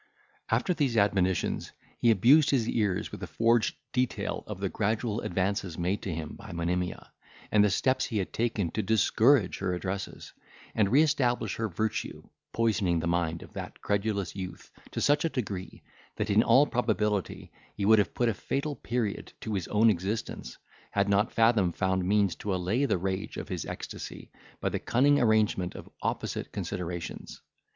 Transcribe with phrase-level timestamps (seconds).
[0.49, 5.77] After these admonitions he abused his ears with a forged detail of the gradual advances
[5.77, 7.11] made to him by Monimia,
[7.51, 10.33] and the steps he had taken to discourage her addresses,
[10.73, 15.29] and re establish her virtue, poisoning the mind of that credulous youth to such a
[15.29, 15.83] degree,
[16.15, 20.57] that, in all probability, he would have put a fatal period to his own existence,
[20.89, 24.31] had not Fathom found means to allay the rage of his ecstasy,
[24.61, 27.39] by the cunning arrangement of opposite considerations.